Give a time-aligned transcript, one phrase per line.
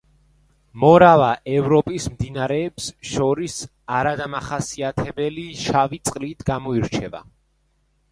[0.83, 1.25] მორავა
[1.57, 3.57] ევროპის მდინარეებს შორის
[3.97, 7.23] არადამახასიათებელი შავი წყლით გამოირჩევა.